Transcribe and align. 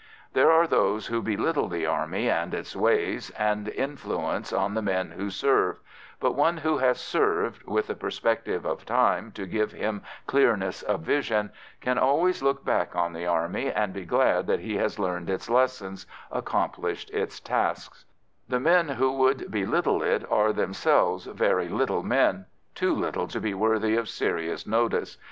There 0.33 0.49
are 0.51 0.65
those 0.65 1.05
who 1.05 1.21
belittle 1.21 1.67
the 1.67 1.85
Army 1.85 2.27
and 2.27 2.55
its 2.55 2.75
ways 2.75 3.29
and 3.37 3.67
influence 3.67 4.51
on 4.51 4.73
the 4.73 4.81
men 4.81 5.11
who 5.11 5.29
serve, 5.29 5.77
but 6.19 6.31
one 6.33 6.57
who 6.57 6.79
has 6.79 6.99
served, 6.99 7.61
with 7.67 7.85
the 7.85 7.93
perspective 7.93 8.65
of 8.65 8.83
time 8.83 9.31
to 9.33 9.45
give 9.45 9.73
him 9.73 10.01
clearness 10.25 10.81
of 10.81 11.01
vision, 11.01 11.51
can 11.81 11.99
always 11.99 12.41
look 12.41 12.65
back 12.65 12.95
on 12.95 13.13
the 13.13 13.27
Army 13.27 13.71
and 13.71 13.93
be 13.93 14.03
glad 14.05 14.47
that 14.47 14.61
he 14.61 14.75
has 14.77 14.97
learned 14.97 15.29
its 15.29 15.51
lessons, 15.51 16.07
accomplished 16.31 17.11
its 17.11 17.39
tasks; 17.39 18.05
the 18.49 18.59
men 18.59 18.89
who 18.89 19.11
would 19.11 19.51
belittle 19.51 20.01
it 20.01 20.25
are 20.31 20.51
themselves 20.51 21.25
very 21.27 21.69
little 21.69 22.01
men, 22.01 22.47
too 22.73 22.95
little 22.95 23.27
to 23.27 23.39
be 23.39 23.53
worthy 23.53 23.95
of 23.95 24.09
serious 24.09 24.65
notice. 24.65 25.19